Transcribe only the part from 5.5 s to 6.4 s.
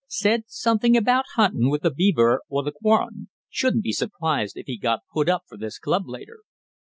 this club later."